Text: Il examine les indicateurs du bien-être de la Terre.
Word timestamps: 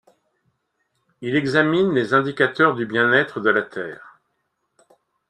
Il 1.21 1.35
examine 1.35 1.93
les 1.93 2.15
indicateurs 2.15 2.73
du 2.73 2.87
bien-être 2.87 3.39
de 3.39 3.51
la 3.51 3.61
Terre. 3.61 4.19